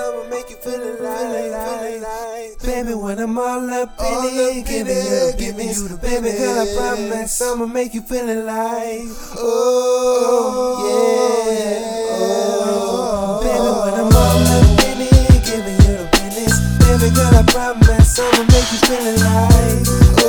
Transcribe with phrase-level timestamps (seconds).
[0.00, 2.58] I'ma make you feel alive.
[2.62, 5.98] Baby, when I'm all up in it, giving oh, oh, you the business.
[5.98, 9.10] Baby girl, I promise I'ma make you feel alive.
[9.36, 11.80] Oh, yeah.
[12.12, 16.54] Oh, baby, when I'm all up in it, giving you the business.
[16.78, 20.19] Baby girl, I promise I'ma make you feel alive.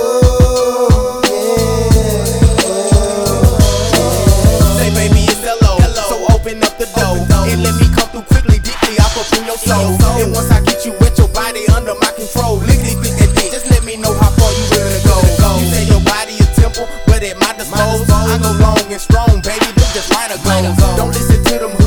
[9.51, 9.91] Your soul.
[10.23, 13.51] And once I get you with your body under my control, lickety click that dick.
[13.51, 15.15] Just let me know how far you willing to go.
[15.59, 19.41] You say your body a temple, but at my disposal, I go long and strong,
[19.43, 19.67] baby.
[19.75, 20.79] Them just minor goals.
[20.95, 21.80] Don't listen to them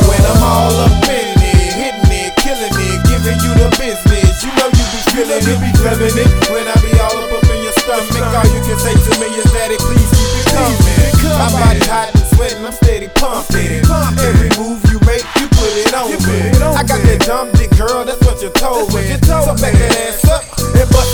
[0.07, 4.43] When I'm all up in it, hitting it, killing it, giving you the business.
[4.43, 6.31] You know you be feeling it, be feeling it.
[6.51, 9.27] When I be all up up in your stomach, all you can say to me
[9.37, 11.11] is daddy, please keep it coming.
[11.31, 13.81] My body hot and sweating, I'm steady pumping.
[14.19, 16.51] Every move you make, you put it on me.
[16.75, 19.15] I got that dumb dick girl, that's what you told me.
[19.25, 20.43] So back that ass up
[20.75, 21.10] and bust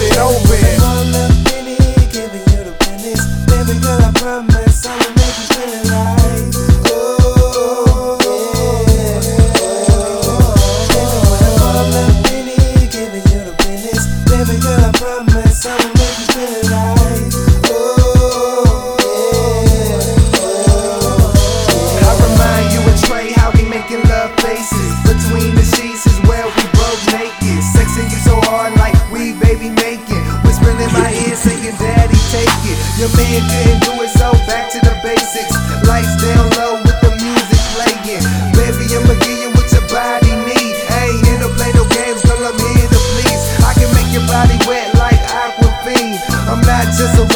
[31.45, 32.77] in ear saying, Daddy, take it.
[32.97, 35.53] Your man couldn't do it, so back to the basics.
[35.85, 38.23] Lights down low with the music playing.
[38.57, 40.73] Baby, I'ma give you what your body need.
[40.89, 43.43] I ain't here to play no games, girl, I'm here to please.
[43.61, 46.17] I can make your body wet like Aquafina.
[46.49, 47.26] I'm not just a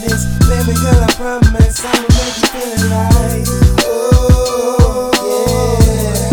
[0.00, 3.48] Baby girl, I promise I'ma make you feel alive.
[3.82, 6.24] Oh, yeah.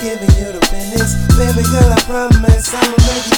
[0.00, 0.60] Giving you the.
[1.36, 3.36] Baby girl, I promise I'ma make you.